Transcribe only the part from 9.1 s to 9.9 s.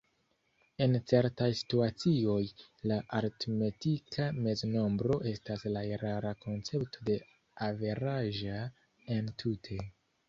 entute.